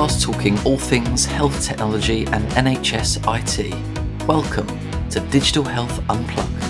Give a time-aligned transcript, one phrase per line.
[0.00, 4.26] podcast talking all things health technology and NHS IT.
[4.26, 4.66] Welcome
[5.10, 6.64] to Digital Health Unplugged.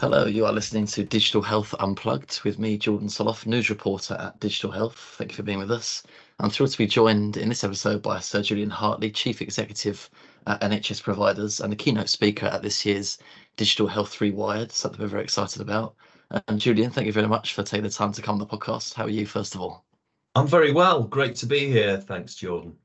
[0.00, 4.40] Hello, you are listening to Digital Health Unplugged with me, Jordan Sollof, news reporter at
[4.40, 5.14] Digital Health.
[5.16, 6.02] Thank you for being with us.
[6.40, 10.10] I'm thrilled to be joined in this episode by Sir Julian Hartley, Chief Executive
[10.46, 13.18] at NHS Providers and the keynote speaker at this year's
[13.56, 15.94] Digital Health Rewired, something we're very excited about.
[16.48, 18.94] And Julian, thank you very much for taking the time to come on the podcast.
[18.94, 19.84] How are you, first of all?
[20.34, 21.04] I'm very well.
[21.04, 21.98] Great to be here.
[21.98, 22.76] Thanks, Jordan.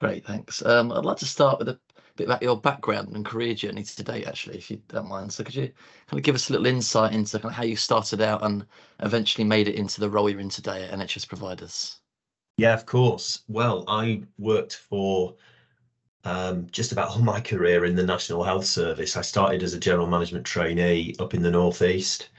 [0.00, 0.64] Great, thanks.
[0.64, 1.78] Um, I'd like to start with a
[2.16, 5.30] bit about your background and career journey to date, actually, if you don't mind.
[5.30, 5.70] So, could you
[6.06, 8.64] kind of give us a little insight into kind of how you started out and
[9.00, 12.00] eventually made it into the role you're in today at NHS Providers?
[12.56, 13.42] Yeah, of course.
[13.48, 15.34] Well, I worked for
[16.24, 19.16] um, just about all my career in the National Health Service.
[19.16, 22.30] I started as a general management trainee up in the Northeast,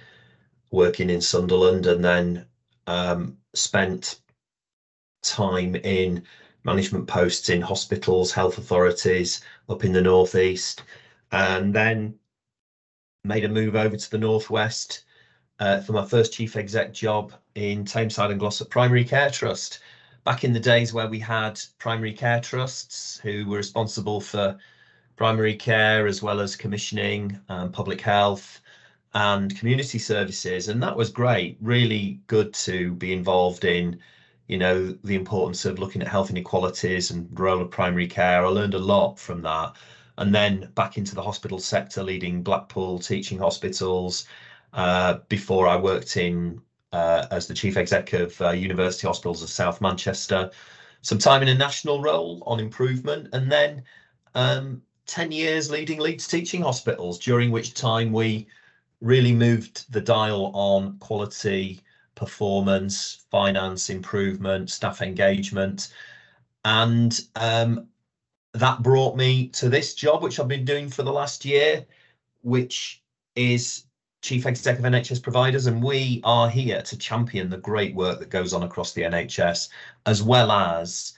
[0.71, 2.45] working in Sunderland, and then
[2.87, 4.21] um, spent
[5.21, 6.23] time in
[6.63, 10.83] management posts in hospitals, health authorities up in the Northeast,
[11.31, 12.15] and then
[13.23, 15.03] made a move over to the Northwest
[15.59, 19.79] uh, for my first chief exec job in Tameside and Glossop Primary Care Trust
[20.23, 24.57] back in the days where we had primary care trusts who were responsible for
[25.15, 28.61] primary care as well as commissioning, um, public health,
[29.13, 30.67] and community services.
[30.67, 33.99] And that was great, really good to be involved in,
[34.47, 38.45] you know, the importance of looking at health inequalities and role of primary care.
[38.45, 39.75] I learned a lot from that.
[40.17, 44.25] And then back into the hospital sector, leading Blackpool teaching hospitals.
[44.73, 49.49] Uh, before I worked in uh, as the chief exec of uh, University Hospitals of
[49.49, 50.51] South Manchester,
[51.01, 53.83] some time in a national role on improvement, and then
[54.35, 58.47] um, 10 years leading Leeds Teaching Hospitals, during which time we
[59.01, 61.81] really moved the dial on quality,
[62.15, 65.93] performance, finance improvement, staff engagement.
[66.65, 67.87] And um,
[68.53, 71.85] that brought me to this job, which I've been doing for the last year,
[72.41, 73.01] which
[73.35, 73.85] is
[74.21, 78.29] Chief Executive of NHS providers, and we are here to champion the great work that
[78.29, 79.69] goes on across the NHS,
[80.05, 81.13] as well as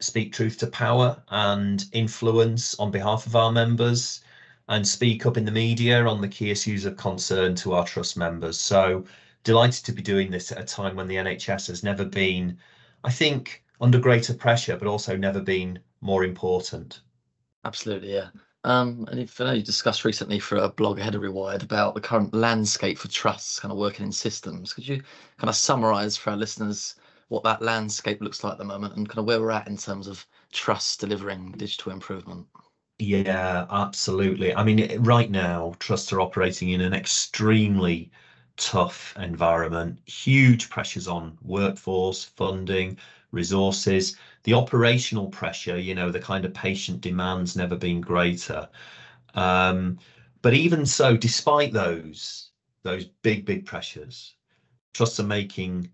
[0.00, 4.22] speak truth to power and influence on behalf of our members
[4.68, 8.16] and speak up in the media on the key issues of concern to our trust
[8.16, 8.58] members.
[8.58, 9.04] So
[9.44, 12.58] delighted to be doing this at a time when the NHS has never been,
[13.04, 17.00] I think, under greater pressure, but also never been more important.
[17.64, 18.28] Absolutely, yeah.
[18.64, 21.94] Um, and if I know you discussed recently for a blog ahead of Rewired about
[21.94, 25.02] the current landscape for trusts kind of working in systems, could you
[25.38, 26.96] kind of summarize for our listeners
[27.28, 29.76] what that landscape looks like at the moment and kind of where we're at in
[29.76, 32.46] terms of trusts delivering digital improvement?
[32.98, 34.54] Yeah, absolutely.
[34.54, 38.10] I mean, right now, trusts are operating in an extremely
[38.56, 42.98] tough environment, huge pressures on workforce, funding,
[43.32, 44.16] resources.
[44.44, 48.68] The operational pressure, you know, the kind of patient demands never been greater.
[49.34, 49.98] Um,
[50.42, 52.50] but even so, despite those
[52.82, 54.34] those big big pressures,
[54.92, 55.90] trusts are making,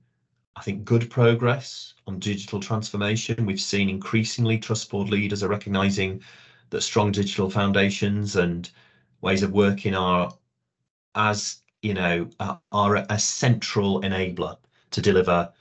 [0.56, 3.46] I think, good progress on digital transformation.
[3.46, 6.22] We've seen increasingly trust board leaders are recognizing
[6.70, 8.70] that strong digital foundations and
[9.20, 10.32] ways of working are
[11.14, 12.28] as you know
[12.72, 14.56] are a central enabler
[14.90, 15.52] to deliver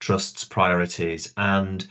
[0.00, 1.32] trust's priorities.
[1.36, 1.86] And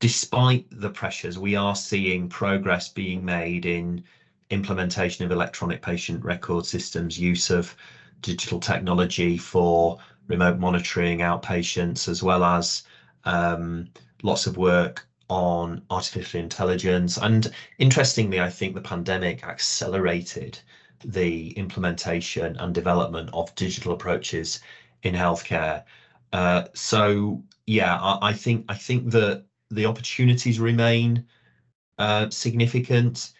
[0.00, 4.04] despite the pressures, we are seeing progress being made in
[4.50, 7.74] implementation of electronic patient record systems, use of
[8.20, 12.82] digital technology for remote monitoring outpatients, as well as
[13.24, 13.88] um,
[14.22, 17.16] lots of work on artificial intelligence.
[17.16, 20.58] And interestingly, I think the pandemic accelerated
[21.04, 24.60] the implementation and development of digital approaches
[25.02, 25.84] in healthcare.
[26.32, 31.26] Uh, so yeah, I, I, think I think that the opportunities remain
[31.98, 33.32] uh, significant,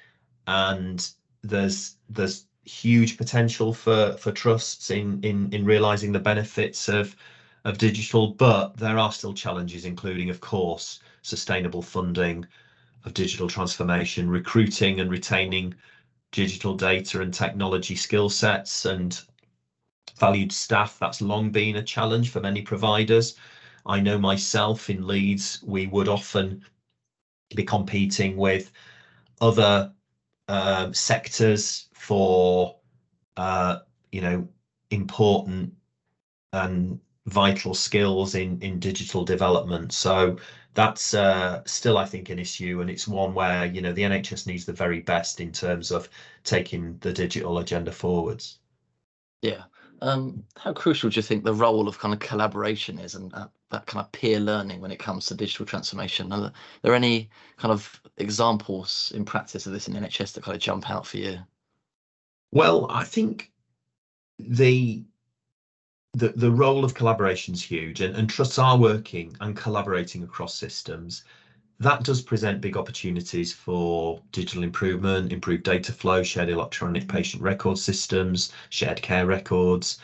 [0.46, 1.08] and
[1.42, 7.16] there's there's huge potential for for trusts in in in realizing the benefits of
[7.64, 12.44] of digital, but there are still challenges, including, of course, sustainable funding
[13.04, 15.74] of digital transformation, recruiting and retaining
[16.32, 19.22] digital data and technology skill sets, and
[20.18, 20.98] valued staff.
[20.98, 23.36] That's long been a challenge for many providers.
[23.86, 26.64] I know myself in Leeds, we would often
[27.54, 28.72] be competing with
[29.40, 29.92] other
[30.48, 32.76] um, sectors for,
[33.36, 33.80] uh,
[34.10, 34.48] you know,
[34.90, 35.72] important
[36.52, 39.92] and vital skills in in digital development.
[39.92, 40.38] So
[40.74, 44.46] that's uh, still, I think, an issue, and it's one where you know the NHS
[44.46, 46.08] needs the very best in terms of
[46.44, 48.58] taking the digital agenda forwards.
[49.42, 49.64] Yeah.
[50.00, 53.46] Um, how crucial do you think the role of kind of collaboration is and uh,
[53.70, 56.32] that kind of peer learning when it comes to digital transformation?
[56.32, 56.52] Are
[56.82, 60.62] there any kind of examples in practice of this in the NHS that kind of
[60.62, 61.38] jump out for you?
[62.50, 63.52] Well, I think
[64.38, 65.04] the
[66.14, 70.54] the, the role of collaboration is huge and, and trusts are working and collaborating across
[70.54, 71.24] systems.
[71.80, 77.78] That does present big opportunities for digital improvement, improved data flow, shared electronic patient record
[77.78, 79.98] systems, shared care records,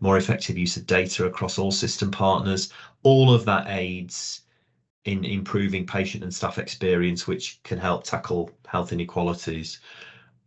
[0.00, 2.70] more effective use of data across all system partners.
[3.04, 4.42] All of that aids
[5.04, 9.80] in improving patient and staff experience, which can help tackle health inequalities.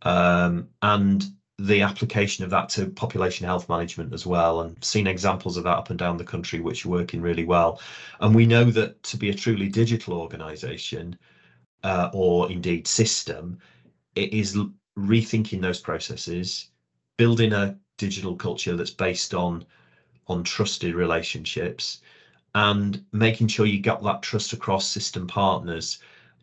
[0.02, 1.24] Um, and
[1.58, 5.78] the application of that to population health management as well and seen examples of that
[5.78, 7.80] up and down the country which are working really well.
[8.20, 11.16] And we know that to be a truly digital organization
[11.82, 13.58] uh, or indeed system
[14.16, 14.58] it is
[14.98, 16.70] rethinking those processes
[17.16, 19.64] building a digital culture that's based on
[20.26, 22.00] on trusted relationships
[22.54, 25.98] and making sure you get that trust across system partners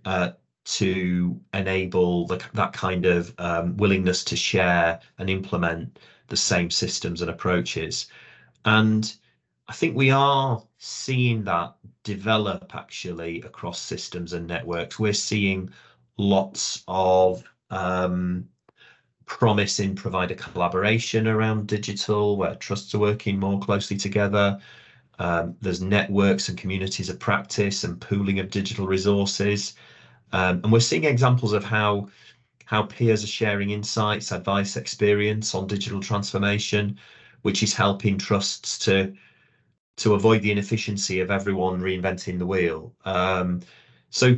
[0.06, 0.32] uh,
[0.66, 7.22] to enable the, that kind of um, willingness to share and implement the same systems
[7.22, 8.08] and approaches.
[8.66, 9.14] And
[9.68, 15.00] I think we are seeing that develop actually across systems and networks.
[15.00, 15.70] We're seeing
[16.18, 18.48] lots of um,
[19.26, 24.60] promise in provider collaboration around digital, where trusts are working more closely together.
[25.20, 29.74] Um, there's networks and communities of practice and pooling of digital resources.
[30.34, 32.10] Um, and we're seeing examples of how
[32.66, 36.98] how peers are sharing insights, advice, experience on digital transformation,
[37.44, 39.14] which is helping trusts to
[39.98, 42.96] to avoid the inefficiency of everyone reinventing the wheel.
[43.06, 43.62] Um,
[44.10, 44.38] so,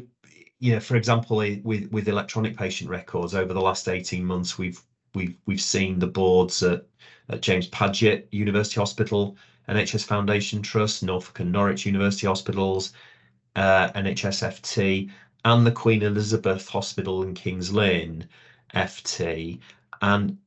[0.60, 4.82] you know, for example, with with electronic patient records over the last 18 months, we've
[5.14, 6.86] we've we've seen the boards at,
[7.30, 9.38] at James Paget University Hospital,
[9.70, 12.92] NHS Foundation Trust, Norfolk and Norwich University Hospitals,
[13.56, 15.10] uh, NHSFT,
[15.46, 18.28] and the Queen Elizabeth Hospital in Kings Lynn,
[18.74, 19.60] FT,
[20.02, 20.38] and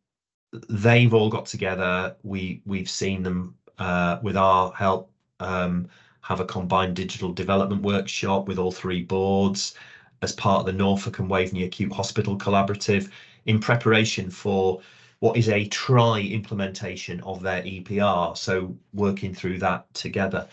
[0.69, 2.17] they've all got together.
[2.25, 5.11] We we've seen them uh, with our help
[5.41, 5.89] um,
[6.23, 9.75] have a combined digital development workshop with all three boards
[10.21, 13.11] as part of the Norfolk and Waveney Acute Hospital Collaborative
[13.47, 14.81] in preparation for
[15.21, 18.37] what is a try implementation of their EPR.
[18.37, 20.49] So working through that together.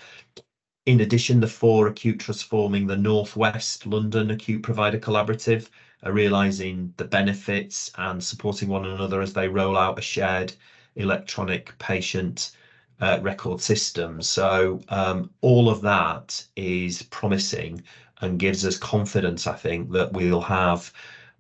[0.85, 5.67] In addition, the four acute trusts forming the Northwest London Acute Provider Collaborative
[6.03, 10.53] are realising the benefits and supporting one another as they roll out a shared
[10.95, 12.51] electronic patient
[12.99, 14.21] uh, record system.
[14.21, 17.81] So um, all of that is promising
[18.21, 20.93] and gives us confidence, I think, that we'll have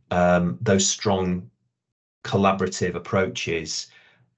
[0.09, 1.51] um, those strong
[2.23, 3.91] collaborative approaches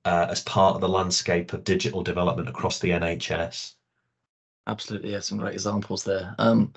[0.04, 3.77] uh, as part of the landscape of digital development across the NHS.
[4.68, 6.36] Absolutely, yeah, some great examples there.
[6.38, 6.74] Um,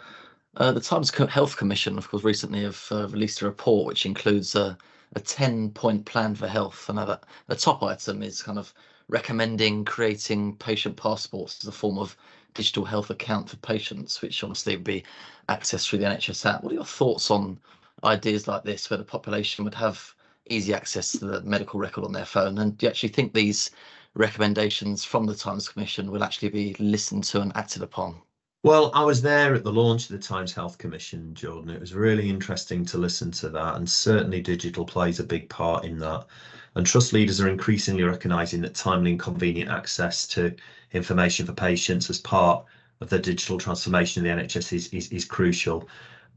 [0.56, 4.54] uh, the Times Health Commission, of course, recently have uh, released a report which includes
[4.54, 4.78] a,
[5.16, 6.88] a 10 point plan for health.
[6.88, 8.72] And that the top item is kind of
[9.08, 12.16] recommending creating patient passports as a form of
[12.54, 15.02] digital health account for patients, which obviously would be
[15.48, 16.62] accessed through the NHS app.
[16.62, 17.58] What are your thoughts on
[18.04, 20.14] ideas like this, where the population would have
[20.48, 22.58] easy access to the medical record on their phone?
[22.58, 23.70] And do you actually think these
[24.14, 28.20] recommendations from the Times Commission will actually be listened to and acted upon?
[28.62, 31.70] Well, I was there at the launch of the Times Health Commission, Jordan.
[31.70, 35.84] It was really interesting to listen to that, and certainly digital plays a big part
[35.84, 36.26] in that.
[36.74, 40.54] And trust leaders are increasingly recognising that timely and convenient access to
[40.92, 42.64] information for patients as part
[43.00, 45.88] of the digital transformation of the NHS is, is, is crucial.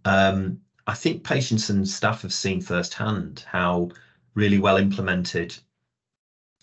[0.05, 3.89] Um, I think patients and staff have seen firsthand how
[4.33, 5.55] really well implemented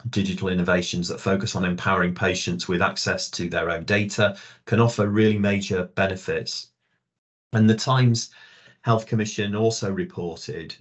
[0.08, 5.08] digital innovations that focus on empowering patients with access to their own data can offer
[5.08, 6.68] really major benefits.
[7.52, 8.30] And the Times
[8.82, 10.74] Health Commission also reported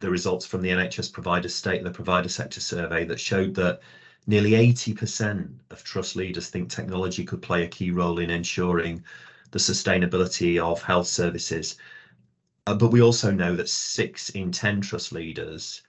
[0.00, 3.80] the results from the NHS provider state of the provider sector survey that showed that
[4.26, 9.04] nearly 80% of trust leaders think technology could play a key role in ensuring
[9.50, 11.76] the sustainability of health services.
[12.66, 15.82] Uh, but we also know that six in 10 trust leaders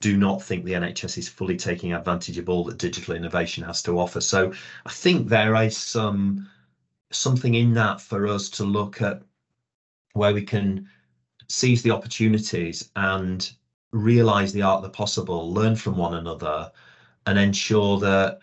[0.00, 3.82] do not think the NHS is fully taking advantage of all that digital innovation has
[3.84, 4.20] to offer.
[4.20, 4.52] So
[4.84, 6.48] I think there is some
[7.10, 9.22] something in that for us to look at
[10.14, 10.88] where we can
[11.48, 13.50] seize the opportunities and
[13.92, 16.70] realize the art of the possible, learn from one another,
[17.26, 18.40] and ensure that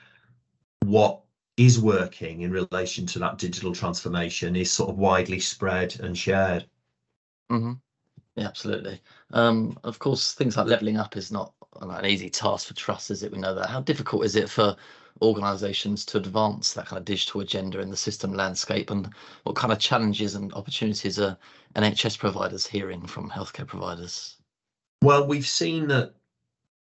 [0.85, 1.21] what
[1.57, 6.65] is working in relation to that digital transformation is sort of widely spread and shared.
[7.51, 7.73] Mm-hmm.
[8.35, 9.01] Yeah, absolutely.
[9.33, 13.23] Um, of course, things like leveling up is not an easy task for trusts, is
[13.23, 13.31] it?
[13.31, 13.69] We know that.
[13.69, 14.75] How difficult is it for
[15.21, 19.71] organisations to advance that kind of digital agenda in the system landscape, and what kind
[19.71, 21.37] of challenges and opportunities are
[21.75, 24.37] NHS providers hearing from healthcare providers?
[25.03, 26.15] Well, we've seen that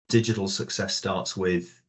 [0.09, 1.81] digital success starts with,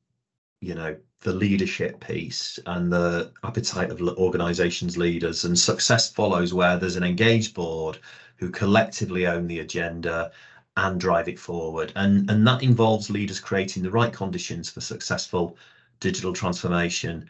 [0.61, 5.45] you know, the leadership piece and the appetite of organizations leaders.
[5.45, 7.99] And success follows where there's an engaged board
[8.37, 10.31] who collectively own the agenda
[10.77, 11.93] and drive it forward.
[11.97, 15.57] And and that involves leaders creating the right conditions for successful
[16.01, 17.29] digital transformation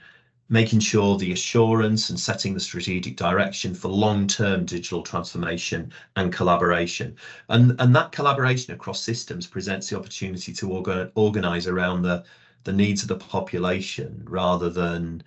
[0.48, 7.16] making sure the assurance and setting the strategic direction for long-term digital transformation and collaboration.
[7.48, 12.24] And and that collaboration across systems presents the opportunity to orga organize around the
[12.64, 15.22] the needs of the population rather than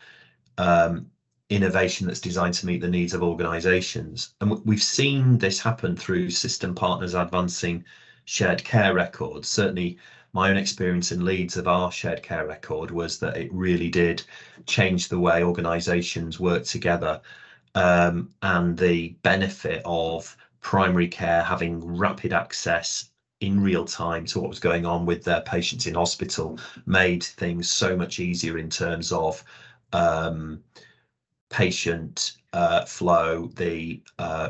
[0.57, 1.09] um,
[1.49, 4.33] innovation that's designed to meet the needs of organizations.
[4.41, 7.85] And we've seen this happen through system partners advancing
[8.25, 9.47] shared care records.
[9.47, 9.97] Certainly,
[10.33, 14.23] my own experience in Leeds of our shared care record was that it really did
[14.65, 17.21] change the way organizations work together
[17.75, 24.49] um, and the benefit of primary care having rapid access in real time to what
[24.49, 29.11] was going on with their patients in hospital made things so much easier in terms
[29.11, 29.43] of
[29.93, 30.59] um,
[31.49, 34.49] patient uh, flow, the uh,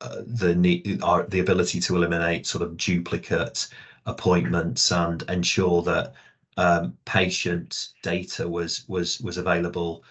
[0.00, 3.68] uh, the need, the ability to eliminate sort of duplicate
[4.06, 6.12] appointments and ensure that
[6.56, 10.04] um, patient data was was was available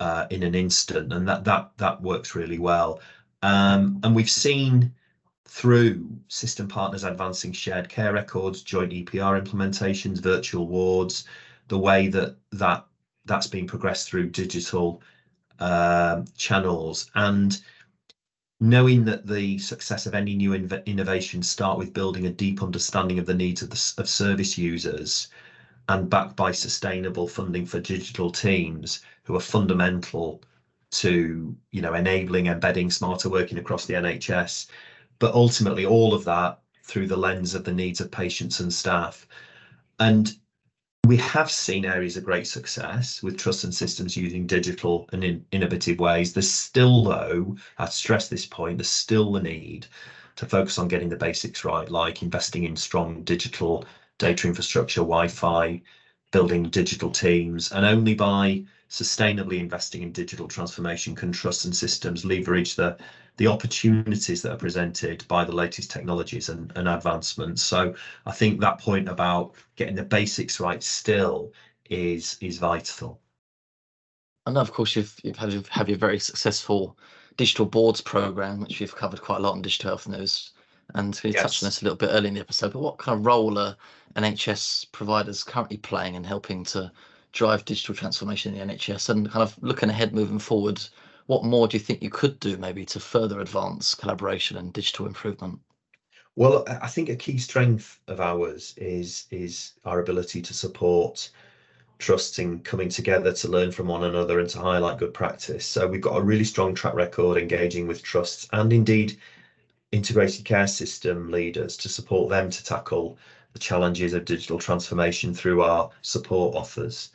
[0.00, 3.00] uh, in an instant, and that that that works really well.
[3.42, 4.92] Um, and we've seen
[5.50, 11.24] through system partners advancing shared care records, joint EPR implementations, virtual wards,
[11.66, 12.86] the way that that
[13.24, 15.02] that's being progressed through digital
[15.58, 17.10] uh, channels.
[17.16, 17.60] And
[18.60, 23.18] knowing that the success of any new inv- innovation start with building a deep understanding
[23.18, 25.28] of the needs of the of service users
[25.88, 30.40] and backed by sustainable funding for digital teams who are fundamental
[30.92, 34.66] to you know enabling embedding smarter working across the NHS
[35.20, 39.28] but ultimately all of that through the lens of the needs of patients and staff.
[40.00, 40.32] And
[41.06, 45.44] we have seen areas of great success with trust and systems using digital and in
[45.52, 46.32] innovative ways.
[46.32, 49.86] There's still, though, I stress this point, there's still the need
[50.36, 53.84] to focus on getting the basics right, like investing in strong digital
[54.18, 55.82] data infrastructure, Wi-Fi,
[56.30, 62.24] building digital teams, and only by sustainably investing in digital transformation can trust and systems
[62.24, 62.96] leverage the
[63.36, 67.62] the opportunities that are presented by the latest technologies and, and advancements.
[67.62, 67.94] So
[68.26, 71.52] I think that point about getting the basics right still
[71.88, 73.20] is is vital.
[74.46, 76.98] And of course, you've you've had have your very successful
[77.36, 80.50] digital boards program, which we've covered quite a lot in digital health news.
[80.94, 81.42] And we yes.
[81.42, 82.72] touched on this a little bit early in the episode.
[82.72, 83.76] But what kind of role are
[84.16, 86.90] NHS providers currently playing in helping to
[87.32, 90.80] drive digital transformation in the NHS and kind of looking ahead moving forward?
[91.30, 95.06] what more do you think you could do maybe to further advance collaboration and digital
[95.06, 95.60] improvement?
[96.34, 101.30] Well, I think a key strength of ours is is our ability to support
[102.00, 105.64] trusting coming together to learn from one another and to highlight good practice.
[105.64, 109.16] So we've got a really strong track record engaging with trusts and indeed
[109.92, 113.18] integrated care system leaders to support them to tackle
[113.52, 117.10] the challenges of digital transformation through our support offers.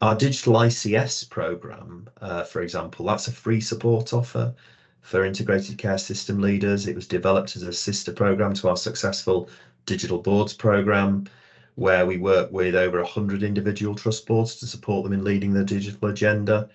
[0.00, 4.54] Our digital ICS program, uh, for example, that's a free support offer
[5.00, 6.86] for integrated care system leaders.
[6.86, 9.50] It was developed as a sister program to our successful
[9.86, 11.26] digital boards program,
[11.74, 15.64] where we work with over 100 individual trust boards to support them in leading their
[15.64, 16.68] digital agenda.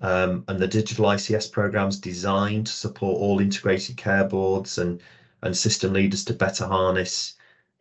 [0.00, 5.00] Um, and the digital ICS program is designed to support all integrated care boards and,
[5.42, 7.34] and system leaders to better harness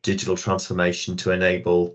[0.07, 1.93] digital transformation to enable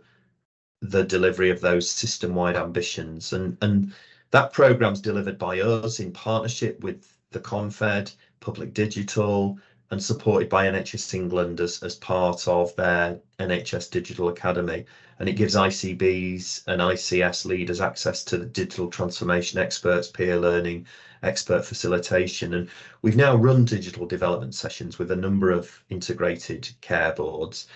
[0.83, 3.33] the delivery of those system-wide ambitions.
[3.33, 3.95] And, and
[4.33, 9.59] that program's delivered by us in partnership with the Confed, Public Digital,
[9.91, 14.85] and supported by NHS England as, as part of their NHS Digital Academy.
[15.19, 20.85] And it gives ICBs and ICS leaders access to the digital transformation experts, peer learning,
[21.23, 22.53] expert facilitation.
[22.53, 22.69] And
[23.01, 27.69] we've now run digital development sessions with a number of integrated care boards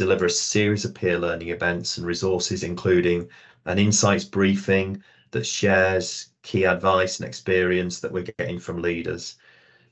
[0.00, 3.28] deliver a series of peer learning events and resources, including
[3.66, 9.36] an insights briefing that shares key advice and experience that we're getting from leaders.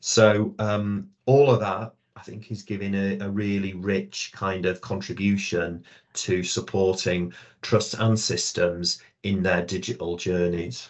[0.01, 4.81] So um, all of that, I think, is giving a, a, really rich kind of
[4.81, 5.85] contribution
[6.15, 10.89] to supporting trusts and systems in their digital journeys.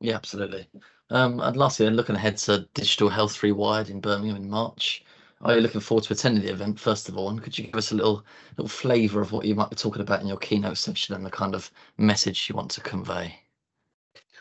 [0.00, 0.66] Yeah, absolutely.
[1.10, 5.04] Um, and lastly, then looking ahead to Digital Health Rewired in Birmingham in March.
[5.42, 7.30] Are you looking forward to attending the event first of all?
[7.30, 8.24] And could you give us a little
[8.56, 11.30] little flavour of what you might be talking about in your keynote session and the
[11.30, 13.40] kind of message you want to convey?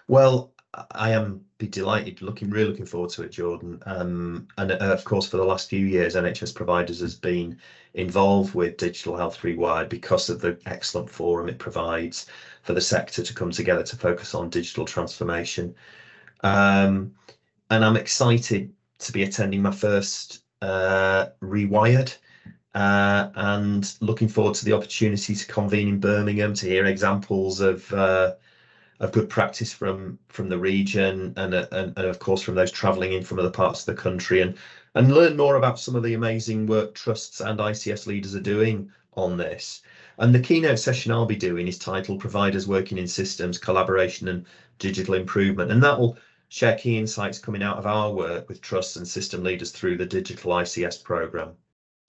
[0.10, 0.52] Well,
[0.92, 3.82] I am delighted, looking really looking forward to it, Jordan.
[3.86, 7.58] Um, and uh, of course, for the last few years, NHS Providers has been
[7.94, 12.28] involved with Digital Health Rewired because of the excellent forum it provides
[12.62, 15.74] for the sector to come together to focus on digital transformation.
[16.42, 17.14] Um,
[17.70, 22.18] and I'm excited to be attending my first Rewired.
[22.76, 27.92] Uh, and looking forward to the opportunity to convene in Birmingham to hear examples of
[27.92, 28.36] uh,
[29.00, 32.72] of good practice from from the region and, uh, and, and of course from those
[32.72, 34.56] travelling in from other parts of the country and
[34.96, 38.92] and learn more about some of the amazing work trusts and ICS leaders are doing
[39.14, 39.82] on this.
[40.18, 44.46] And the keynote session I'll be doing is titled Providers Working in Systems, Collaboration and
[44.80, 45.72] Digital Improvement.
[45.72, 46.18] And that will
[46.50, 50.06] share key insights coming out of our work with trusts and system leaders through the
[50.06, 51.56] Digital ICS programme.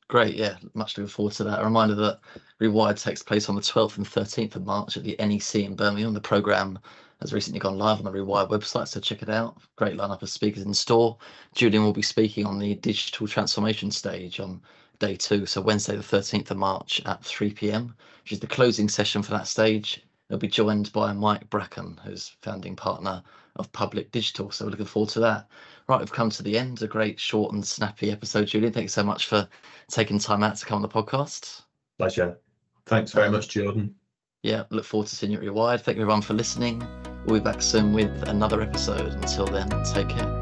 [0.09, 1.61] Great, yeah, much looking forward to that.
[1.61, 2.19] A reminder that
[2.61, 6.15] Rewired takes place on the 12th and 13th of March at the NEC in Birmingham.
[6.15, 6.79] The programme
[7.21, 9.59] has recently gone live on the Rewired website, so check it out.
[9.77, 11.17] Great lineup of speakers in store.
[11.55, 14.61] Julian will be speaking on the digital transformation stage on
[14.99, 18.89] day two, so Wednesday, the 13th of March at 3 pm, which is the closing
[18.89, 20.03] session for that stage.
[20.31, 23.21] He'll be joined by Mike Bracken, who's founding partner
[23.57, 24.53] of Public Digital.
[24.53, 25.49] So we're looking forward to that.
[25.89, 26.81] Right, we've come to the end.
[26.83, 28.73] A great, short, and snappy episode, Julian.
[28.73, 29.49] Thanks so much for
[29.91, 31.63] taking time out to come on the podcast.
[31.99, 32.39] Pleasure.
[32.87, 33.97] Thanks very um, much, Jordan.
[34.45, 35.81] Yeah, look forward to seeing you at rewired.
[35.81, 36.87] Thank you everyone for listening.
[37.27, 39.13] We'll be back soon with another episode.
[39.13, 40.40] Until then, take care.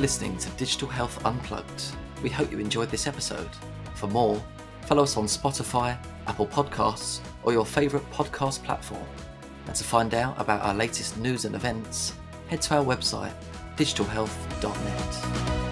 [0.00, 1.84] For listening to Digital Health Unplugged.
[2.22, 3.50] We hope you enjoyed this episode.
[3.94, 4.42] For more,
[4.86, 9.04] follow us on Spotify, Apple Podcasts, or your favourite podcast platform.
[9.66, 12.14] And to find out about our latest news and events,
[12.48, 13.34] head to our website,
[13.76, 15.69] digitalhealth.net.